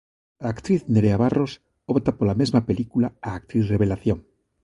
[0.45, 1.51] A actriz Nerea Barros
[1.93, 4.19] opta pola mesma película a actriz revelación.